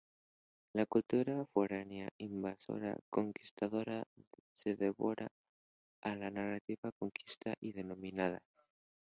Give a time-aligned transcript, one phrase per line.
[0.73, 4.03] La cultura foránea, invasora, conquistadora,
[4.55, 5.27] se devora
[6.01, 8.41] a la nativa, conquistada y dominada.